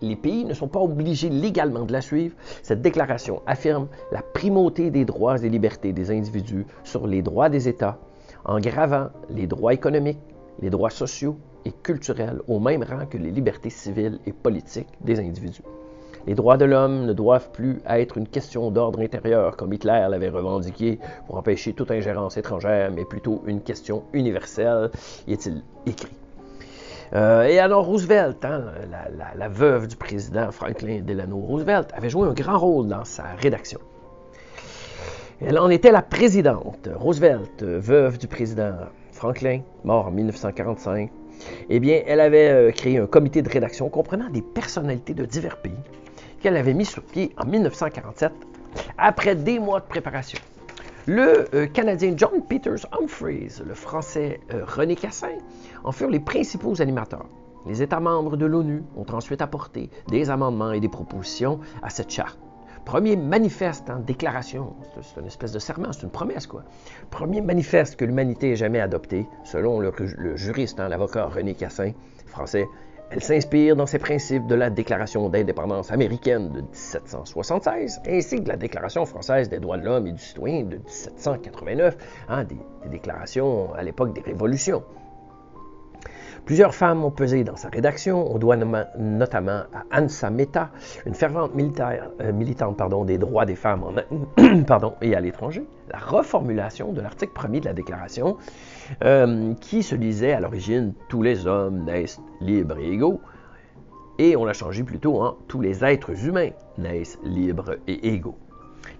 les 0.00 0.16
pays 0.16 0.44
ne 0.44 0.54
sont 0.54 0.68
pas 0.68 0.80
obligés 0.80 1.30
légalement 1.30 1.84
de 1.84 1.92
la 1.92 2.00
suivre. 2.00 2.34
Cette 2.62 2.82
déclaration 2.82 3.42
affirme 3.46 3.88
la 4.12 4.22
primauté 4.22 4.90
des 4.90 5.04
droits 5.04 5.38
et 5.38 5.48
libertés 5.48 5.92
des 5.92 6.10
individus 6.10 6.66
sur 6.82 7.06
les 7.06 7.22
droits 7.22 7.48
des 7.48 7.68
États 7.68 7.98
en 8.44 8.60
gravant 8.60 9.08
les 9.30 9.46
droits 9.46 9.74
économiques, 9.74 10.18
les 10.60 10.70
droits 10.70 10.90
sociaux 10.90 11.36
et 11.64 11.72
culturels 11.72 12.40
au 12.48 12.60
même 12.60 12.82
rang 12.82 13.06
que 13.06 13.18
les 13.18 13.30
libertés 13.30 13.70
civiles 13.70 14.18
et 14.26 14.32
politiques 14.32 14.88
des 15.00 15.18
individus. 15.18 15.62
Les 16.26 16.34
droits 16.34 16.56
de 16.56 16.64
l'homme 16.64 17.04
ne 17.04 17.12
doivent 17.12 17.50
plus 17.50 17.80
être 17.86 18.16
une 18.16 18.26
question 18.26 18.70
d'ordre 18.70 19.00
intérieur, 19.00 19.56
comme 19.56 19.72
Hitler 19.72 20.06
l'avait 20.08 20.30
revendiqué 20.30 20.98
pour 21.26 21.36
empêcher 21.36 21.74
toute 21.74 21.90
ingérence 21.90 22.38
étrangère, 22.38 22.90
mais 22.92 23.04
plutôt 23.04 23.42
une 23.46 23.60
question 23.60 24.04
universelle, 24.14 24.90
y 25.26 25.32
est-il 25.34 25.62
écrit. 25.84 26.16
Euh, 27.14 27.42
et 27.44 27.58
alors 27.58 27.84
Roosevelt, 27.84 28.42
hein, 28.44 28.64
la, 28.90 29.34
la, 29.36 29.48
veuve 29.48 29.86
du 29.86 29.96
président 29.96 30.50
Franklin 30.50 31.02
Delano 31.02 31.36
Roosevelt, 31.36 31.90
avait 31.94 32.08
joué 32.08 32.26
un 32.26 32.32
grand 32.32 32.58
rôle 32.58 32.88
dans 32.88 33.04
sa 33.04 33.24
rédaction. 33.38 33.78
Elle 35.40 35.58
en 35.58 35.68
était 35.68 35.90
la 35.90 36.02
présidente. 36.02 36.88
Roosevelt, 36.94 37.62
veuve 37.62 38.18
du 38.18 38.28
président 38.28 38.74
Franklin, 39.12 39.62
mort 39.82 40.06
en 40.06 40.10
1945, 40.12 41.10
eh 41.68 41.80
bien, 41.80 42.02
elle 42.06 42.20
avait 42.20 42.50
euh, 42.50 42.70
créé 42.70 42.98
un 42.98 43.06
comité 43.06 43.42
de 43.42 43.48
rédaction 43.48 43.88
comprenant 43.88 44.30
des 44.30 44.42
personnalités 44.42 45.12
de 45.12 45.24
divers 45.24 45.60
pays 45.60 45.72
qu'elle 46.40 46.56
avait 46.56 46.74
mis 46.74 46.84
sur 46.84 47.02
pied 47.02 47.34
en 47.36 47.46
1947 47.46 48.32
après 48.96 49.34
des 49.34 49.58
mois 49.58 49.80
de 49.80 49.86
préparation. 49.86 50.38
Le 51.06 51.48
euh, 51.54 51.66
Canadien 51.66 52.14
John 52.16 52.42
Peters 52.48 52.86
Humphreys, 52.92 53.62
le 53.66 53.74
Français 53.74 54.40
euh, 54.52 54.64
René 54.64 54.94
Cassin 54.94 55.36
en 55.82 55.90
furent 55.90 56.10
les 56.10 56.20
principaux 56.20 56.80
animateurs. 56.80 57.26
Les 57.66 57.82
États 57.82 58.00
membres 58.00 58.36
de 58.36 58.46
l'ONU 58.46 58.84
ont 58.96 59.06
ensuite 59.12 59.42
apporté 59.42 59.90
des 60.08 60.30
amendements 60.30 60.72
et 60.72 60.80
des 60.80 60.88
propositions 60.88 61.58
à 61.82 61.90
cette 61.90 62.10
charte. 62.10 62.38
Premier 62.84 63.16
manifeste 63.16 63.88
en 63.88 63.98
déclaration, 63.98 64.74
c'est 65.00 65.20
une 65.20 65.26
espèce 65.26 65.52
de 65.52 65.58
serment, 65.58 65.92
c'est 65.92 66.02
une 66.02 66.10
promesse 66.10 66.46
quoi. 66.46 66.64
Premier 67.10 67.40
manifeste 67.40 67.96
que 67.96 68.04
l'humanité 68.04 68.52
ait 68.52 68.56
jamais 68.56 68.80
adopté, 68.80 69.26
selon 69.42 69.80
le, 69.80 69.92
juriste, 70.36 70.78
hein, 70.78 70.88
l'avocat 70.88 71.26
René 71.26 71.54
Cassin, 71.54 71.92
français. 72.26 72.66
Elle 73.10 73.22
s'inspire 73.22 73.76
dans 73.76 73.86
ses 73.86 73.98
principes 73.98 74.46
de 74.46 74.54
la 74.54 74.70
Déclaration 74.70 75.28
d'indépendance 75.28 75.92
américaine 75.92 76.50
de 76.50 76.60
1776, 76.60 78.00
ainsi 78.06 78.36
que 78.36 78.42
de 78.42 78.48
la 78.48 78.56
Déclaration 78.56 79.06
française 79.06 79.48
des 79.48 79.60
droits 79.60 79.78
de 79.78 79.84
l'homme 79.84 80.06
et 80.06 80.12
du 80.12 80.18
citoyen 80.18 80.64
de 80.64 80.76
1789, 80.76 81.96
hein, 82.28 82.44
des 82.44 82.58
déclarations 82.90 83.72
à 83.74 83.82
l'époque 83.82 84.14
des 84.14 84.22
révolutions. 84.22 84.82
Plusieurs 86.44 86.74
femmes 86.74 87.02
ont 87.04 87.10
pesé 87.10 87.42
dans 87.42 87.56
sa 87.56 87.68
rédaction. 87.70 88.30
On 88.30 88.38
doit 88.38 88.56
notamment 88.56 89.62
à 89.72 90.02
Ansa 90.02 90.28
Mehta, 90.28 90.70
une 91.06 91.14
fervente 91.14 91.52
euh, 91.56 92.32
militante 92.32 93.06
des 93.06 93.16
droits 93.16 93.46
des 93.46 93.54
femmes 93.54 93.84
et 95.00 95.14
à 95.14 95.20
l'étranger, 95.20 95.64
la 95.90 95.98
reformulation 95.98 96.92
de 96.92 97.00
l'article 97.00 97.32
1er 97.34 97.60
de 97.60 97.64
la 97.64 97.72
Déclaration, 97.72 98.36
euh, 99.02 99.54
qui 99.54 99.82
se 99.82 99.94
disait 99.94 100.32
à 100.32 100.40
l'origine 100.40 100.92
Tous 101.08 101.22
les 101.22 101.46
hommes 101.46 101.84
naissent 101.84 102.20
libres 102.42 102.78
et 102.78 102.92
égaux. 102.92 103.20
Et 104.18 104.36
on 104.36 104.44
l'a 104.44 104.52
changé 104.52 104.82
plutôt 104.82 105.22
en 105.22 105.38
Tous 105.48 105.62
les 105.62 105.82
êtres 105.82 106.26
humains 106.26 106.50
naissent 106.76 107.18
libres 107.24 107.76
et 107.86 108.08
égaux. 108.08 108.36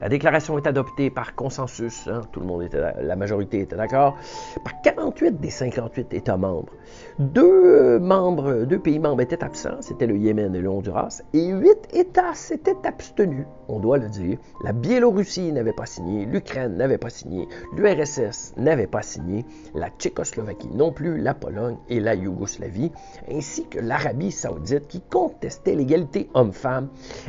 La 0.00 0.08
déclaration 0.08 0.58
est 0.58 0.66
adoptée 0.66 1.08
par 1.10 1.34
consensus, 1.34 2.08
hein, 2.08 2.22
tout 2.32 2.40
le 2.40 2.46
monde 2.46 2.62
était, 2.62 2.80
la 3.00 3.16
majorité 3.16 3.60
était 3.60 3.76
d'accord, 3.76 4.16
par 4.64 4.80
48 4.82 5.40
des 5.40 5.50
58 5.50 6.12
États 6.14 6.36
membres. 6.36 6.72
Deux 7.18 7.98
membres, 8.00 8.64
deux 8.64 8.78
pays 8.78 8.98
membres 8.98 9.22
étaient 9.22 9.44
absents, 9.44 9.80
c'était 9.80 10.06
le 10.06 10.16
Yémen 10.16 10.54
et 10.54 10.60
le 10.60 10.68
Honduras, 10.68 11.22
et 11.32 11.46
huit 11.46 11.78
États 11.92 12.34
s'étaient 12.34 12.76
abstenus, 12.84 13.46
on 13.68 13.78
doit 13.78 13.98
le 13.98 14.08
dire. 14.08 14.38
La 14.64 14.72
Biélorussie 14.72 15.52
n'avait 15.52 15.72
pas 15.72 15.86
signé, 15.86 16.26
l'Ukraine 16.26 16.76
n'avait 16.76 16.98
pas 16.98 17.10
signé, 17.10 17.48
l'URSS 17.76 18.54
n'avait 18.56 18.86
pas 18.88 19.02
signé, 19.02 19.44
la 19.74 19.90
Tchécoslovaquie 19.90 20.74
non 20.74 20.92
plus, 20.92 21.18
la 21.18 21.34
Pologne 21.34 21.78
et 21.88 22.00
la 22.00 22.14
Yougoslavie, 22.14 22.90
ainsi 23.30 23.66
que 23.68 23.78
l'Arabie 23.78 24.32
saoudite 24.32 24.88
qui 24.88 25.00
contestait 25.00 25.76
l'égalité 25.76 26.28
homme-femme, 26.34 26.88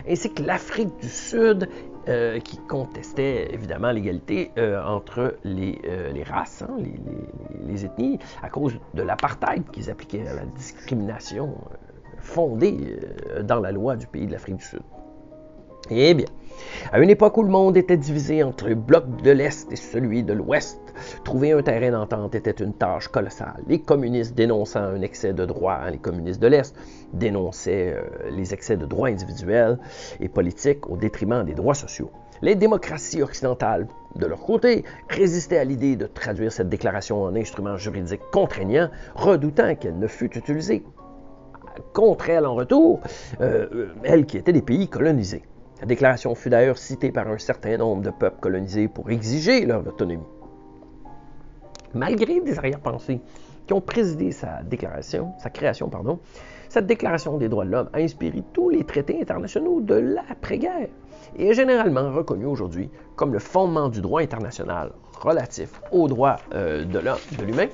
ainsi 0.10 0.34
que 0.34 0.44
l'Afrique 0.44 0.96
du 1.00 1.10
Sud 1.10 1.70
euh, 2.08 2.40
qui 2.40 2.58
contestait 2.58 3.54
évidemment 3.54 3.92
l'égalité 3.92 4.52
euh, 4.58 4.84
entre 4.84 5.38
les, 5.44 5.80
races, 6.28 6.62
hein, 6.62 6.78
les, 7.68 7.86
ethnies, 7.86 8.20
à 8.42 8.50
cause 8.50 8.80
de 8.94 9.02
l'apartheid 9.02 9.64
qu'ils 9.72 9.90
appliquaient 9.90 10.28
à 10.28 10.34
la 10.34 10.46
discrimination 10.46 11.56
fondée 12.20 13.00
dans 13.44 13.60
la 13.60 13.72
loi 13.72 13.96
du 13.96 14.08
pays 14.08 14.26
de 14.26 14.32
l'Afrique 14.32 14.58
du 14.58 14.66
Sud. 14.66 14.82
Eh 15.92 16.16
bien, 16.16 16.26
à 16.92 17.00
une 17.00 17.12
époque 17.12 17.38
où 17.38 17.44
le 17.44 17.50
monde 17.50 17.78
était 17.78 17.98
divisé 17.98 18.42
entre 18.42 18.68
le 18.70 18.76
bloc 18.76 19.22
de 19.22 19.30
l'Est 19.30 19.72
et 19.72 19.76
celui 19.76 20.24
de 20.24 20.34
l'Ouest, 20.34 20.80
trouver 21.24 21.52
un 21.52 21.62
terrain 21.62 21.92
d'entente 21.92 22.34
était 22.34 22.50
une 22.52 22.74
tâche 22.74 23.08
colossale. 23.08 23.62
Les 23.68 23.80
communistes 23.80 24.34
dénonçant 24.34 24.82
un 24.82 25.02
excès 25.02 25.34
de 25.34 25.46
droits, 25.46 25.80
hein, 25.84 25.92
les 25.92 26.00
communistes 26.00 26.42
de 26.42 26.48
l'Est 26.48 26.76
dénonçaient 27.14 27.94
euh, 27.96 28.32
les 28.32 28.52
excès 28.52 28.78
de 28.78 28.86
droits 28.88 29.10
individuels 29.10 29.78
et 30.20 30.28
politiques 30.28 30.90
au 30.90 30.98
détriment 30.98 31.44
des 31.44 31.54
droits 31.54 31.76
sociaux. 31.76 32.10
Les 32.42 32.56
démocraties 32.56 33.22
occidentales, 33.22 33.88
de 34.16 34.26
leur 34.26 34.42
côté, 34.42 34.86
résistaient 35.08 35.60
à 35.60 35.64
l'idée 35.64 35.96
de 35.96 36.08
traduire 36.08 36.52
cette 36.52 36.70
déclaration 36.70 37.22
en 37.22 37.36
instrument 37.36 37.78
juridique 37.78 38.22
contraignant, 38.32 38.90
redoutant 39.14 39.76
qu'elle 39.76 40.00
ne 40.00 40.08
fût 40.08 40.36
utilisée 40.36 40.84
contre 41.94 42.30
elles 42.30 42.46
en 42.46 42.56
retour, 42.56 43.02
euh, 43.42 43.90
elles 44.04 44.26
qui 44.26 44.38
étaient 44.38 44.54
des 44.54 44.62
pays 44.62 44.88
colonisés. 44.88 45.44
La 45.86 45.90
déclaration 45.90 46.34
fut 46.34 46.50
d'ailleurs 46.50 46.80
citée 46.80 47.12
par 47.12 47.28
un 47.28 47.38
certain 47.38 47.78
nombre 47.78 48.02
de 48.02 48.10
peuples 48.10 48.40
colonisés 48.40 48.88
pour 48.88 49.12
exiger 49.12 49.68
leur 49.68 49.86
autonomie. 49.88 50.26
Malgré 51.94 52.42
des 52.42 52.58
arrière-pensées 52.58 53.22
qui 53.68 53.74
ont 53.74 53.82
présidé 53.82 54.32
sa 54.32 54.64
création, 55.54 55.88
pardon, 55.92 56.18
cette 56.70 56.88
déclaration 56.88 57.38
des 57.38 57.50
droits 57.50 57.66
de 57.66 57.70
l'homme 57.70 57.90
a 57.94 58.00
inspiré 58.00 58.42
tous 58.52 58.70
les 58.70 58.84
traités 58.84 59.22
internationaux 59.22 59.80
de 59.80 59.94
l'après-guerre 59.94 60.90
et 61.38 61.50
est 61.50 61.54
généralement 61.54 62.12
reconnue 62.12 62.48
aujourd'hui 62.48 62.90
comme 63.16 63.32
le 63.32 63.38
fondement 63.38 63.88
du 63.88 64.02
droit 64.02 64.22
international 64.22 64.92
relatif 65.22 65.70
aux 65.92 66.08
droits 66.08 66.38
euh, 66.56 66.84
de 66.84 66.98
l'homme, 66.98 67.20
de 67.38 67.46
l'humain, 67.46 67.68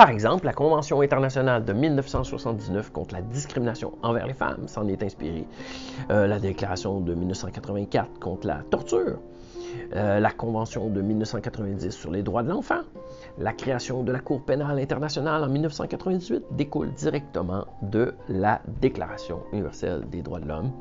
par 0.00 0.08
exemple, 0.08 0.46
la 0.46 0.54
Convention 0.54 1.02
internationale 1.02 1.62
de 1.62 1.74
1979 1.74 2.90
contre 2.90 3.14
la 3.14 3.20
discrimination 3.20 3.98
envers 4.02 4.26
les 4.26 4.32
femmes 4.32 4.66
s'en 4.66 4.88
est 4.88 5.02
inspirée. 5.02 5.44
Euh, 6.10 6.26
la 6.26 6.38
Déclaration 6.38 7.00
de 7.00 7.14
1984 7.14 8.18
contre 8.18 8.46
la 8.46 8.62
torture. 8.70 9.18
Euh, 9.94 10.18
la 10.18 10.30
Convention 10.30 10.88
de 10.88 11.02
1990 11.02 11.90
sur 11.90 12.10
les 12.10 12.22
droits 12.22 12.42
de 12.42 12.48
l'enfant. 12.48 12.80
La 13.36 13.52
création 13.52 14.02
de 14.02 14.10
la 14.10 14.20
Cour 14.20 14.40
pénale 14.42 14.78
internationale 14.78 15.44
en 15.44 15.50
1998 15.50 16.44
découle 16.52 16.94
directement 16.94 17.66
de 17.82 18.14
la 18.30 18.62
Déclaration 18.80 19.42
universelle 19.52 20.08
des 20.08 20.22
droits 20.22 20.40
de 20.40 20.48
l'homme, 20.48 20.72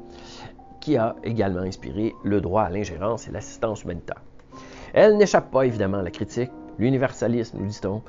qui 0.80 0.96
a 0.96 1.18
également 1.26 1.64
inspiré 1.64 2.16
le 2.24 2.40
droit 2.40 2.62
à 2.62 2.70
l'ingérence 2.70 3.28
et 3.28 3.32
l'assistance 3.32 3.84
humanitaire. 3.84 4.22
Elle 4.94 5.18
n'échappe 5.18 5.52
pas 5.52 5.64
évidemment 5.64 5.98
à 5.98 6.04
la 6.04 6.12
critique 6.12 6.52
L'universalisme, 6.80 7.58
nous 7.60 7.68
dit-on, 7.68 8.02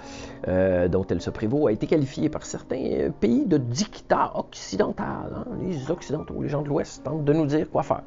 euh, 0.49 0.89
dont 0.89 1.05
elle 1.09 1.21
se 1.21 1.31
prévaut, 1.31 1.67
a 1.67 1.73
été 1.73 1.87
qualifié 1.87 2.29
par 2.29 2.45
certains 2.45 3.11
pays 3.21 3.47
de 3.47 3.59
dictat 3.59 4.33
occidental. 4.37 5.33
Hein. 5.37 5.45
Les 5.63 5.91
Occidentaux, 5.91 6.41
les 6.43 6.49
gens 6.49 6.63
de 6.63 6.69
l'Ouest 6.69 7.03
tentent 7.03 7.25
de 7.25 7.33
nous 7.33 7.47
dire 7.47 7.69
quoi 7.69 7.83
faire. 7.83 8.03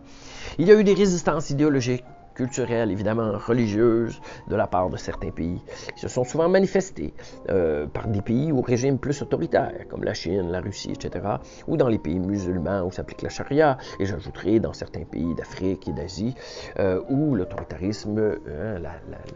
Il 0.58 0.68
y 0.68 0.72
a 0.72 0.80
eu 0.80 0.84
des 0.84 0.94
résistances 0.94 1.50
idéologiques 1.50 2.06
culturelles, 2.34 2.92
évidemment 2.92 3.34
religieuses, 3.38 4.22
de 4.48 4.56
la 4.56 4.68
part 4.68 4.90
de 4.90 4.98
certains 4.98 5.32
pays, 5.32 5.62
qui 5.94 6.00
se 6.00 6.08
sont 6.08 6.24
souvent 6.24 6.50
manifestés 6.50 7.14
euh, 7.50 7.88
par 7.88 8.08
des 8.08 8.22
pays 8.22 8.52
au 8.52 8.62
régime 8.62 8.98
plus 8.98 9.22
autoritaire, 9.22 9.88
comme 9.90 10.04
la 10.04 10.14
Chine, 10.14 10.52
la 10.52 10.62
Russie, 10.62 10.92
etc., 10.92 11.26
ou 11.68 11.78
dans 11.78 11.88
les 11.88 11.98
pays 11.98 12.20
musulmans 12.20 12.84
où 12.84 12.92
s'applique 12.92 13.22
la 13.22 13.30
charia, 13.30 13.78
et 14.00 14.06
j'ajouterai 14.06 14.60
dans 14.60 14.74
certains 14.74 15.04
pays 15.04 15.34
d'Afrique 15.36 15.88
et 15.88 15.94
d'Asie, 15.94 16.36
euh, 16.80 17.02
où 17.10 17.36
l'autoritarisme, 17.36 18.18
hein, 18.48 18.82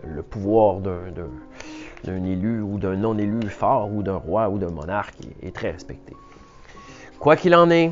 le 0.04 0.24
pouvoir 0.24 0.80
d'un 0.82 2.24
élu 2.24 2.62
ou 2.62 2.78
d'un 2.78 2.96
non-élu 2.96 3.48
fort, 3.50 3.92
ou 3.92 4.04
d'un 4.04 4.18
roi 4.18 4.50
ou 4.50 4.58
d'un 4.58 4.72
monarque 4.72 5.20
est 5.42 5.56
très 5.56 5.72
respecté. 5.72 6.14
Quoi 7.20 7.36
qu'il 7.36 7.56
en 7.56 7.70
est, 7.70 7.92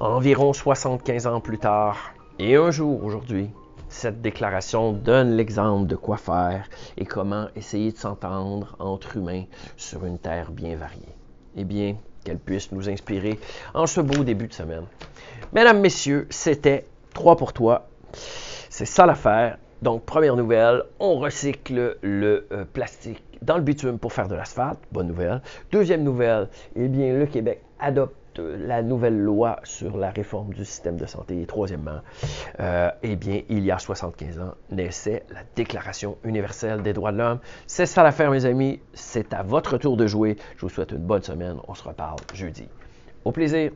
environ 0.00 0.52
75 0.52 1.26
ans 1.26 1.40
plus 1.40 1.58
tard, 1.58 2.15
et 2.38 2.56
un 2.56 2.70
jour, 2.70 3.02
aujourd'hui, 3.02 3.50
cette 3.88 4.20
déclaration 4.20 4.92
donne 4.92 5.36
l'exemple 5.36 5.86
de 5.86 5.96
quoi 5.96 6.18
faire 6.18 6.68
et 6.98 7.06
comment 7.06 7.46
essayer 7.56 7.92
de 7.92 7.96
s'entendre 7.96 8.76
entre 8.78 9.16
humains 9.16 9.44
sur 9.76 10.04
une 10.04 10.18
terre 10.18 10.50
bien 10.50 10.76
variée. 10.76 11.14
Eh 11.56 11.64
bien, 11.64 11.96
qu'elle 12.24 12.38
puisse 12.38 12.72
nous 12.72 12.90
inspirer 12.90 13.38
en 13.72 13.86
ce 13.86 14.00
beau 14.00 14.22
début 14.22 14.48
de 14.48 14.52
semaine. 14.52 14.84
Mesdames, 15.52 15.80
Messieurs, 15.80 16.26
c'était 16.28 16.86
3 17.14 17.36
pour 17.36 17.52
toi. 17.52 17.88
C'est 18.68 18.84
ça 18.84 19.06
l'affaire. 19.06 19.56
Donc, 19.80 20.04
première 20.04 20.36
nouvelle, 20.36 20.82
on 20.98 21.18
recycle 21.18 21.96
le 22.02 22.46
euh, 22.52 22.64
plastique 22.70 23.22
dans 23.40 23.56
le 23.56 23.62
bitume 23.62 23.98
pour 23.98 24.12
faire 24.12 24.28
de 24.28 24.34
l'asphalte. 24.34 24.80
Bonne 24.92 25.08
nouvelle. 25.08 25.40
Deuxième 25.70 26.02
nouvelle, 26.02 26.48
eh 26.74 26.88
bien, 26.88 27.14
le 27.14 27.26
Québec 27.26 27.62
adopte 27.78 28.14
la 28.42 28.82
nouvelle 28.82 29.18
loi 29.18 29.60
sur 29.64 29.96
la 29.96 30.10
réforme 30.10 30.52
du 30.52 30.64
système 30.64 30.96
de 30.96 31.06
santé. 31.06 31.40
Et 31.40 31.46
troisièmement, 31.46 32.00
euh, 32.60 32.90
eh 33.02 33.16
bien, 33.16 33.42
il 33.48 33.64
y 33.64 33.70
a 33.70 33.78
75 33.78 34.40
ans, 34.40 34.54
naissait 34.70 35.24
la 35.30 35.40
Déclaration 35.54 36.18
universelle 36.24 36.82
des 36.82 36.92
droits 36.92 37.12
de 37.12 37.18
l'homme. 37.18 37.40
C'est 37.66 37.86
ça 37.86 38.02
l'affaire, 38.02 38.30
mes 38.30 38.44
amis. 38.44 38.80
C'est 38.94 39.32
à 39.32 39.42
votre 39.42 39.78
tour 39.78 39.96
de 39.96 40.06
jouer. 40.06 40.36
Je 40.56 40.62
vous 40.62 40.68
souhaite 40.68 40.92
une 40.92 40.98
bonne 40.98 41.22
semaine. 41.22 41.56
On 41.68 41.74
se 41.74 41.84
reparle 41.84 42.18
jeudi. 42.34 42.68
Au 43.24 43.32
plaisir. 43.32 43.72